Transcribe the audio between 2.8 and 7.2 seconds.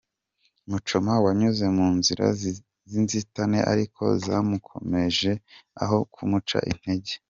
z'inzitane ariko zamukomeje aho kumuca intege.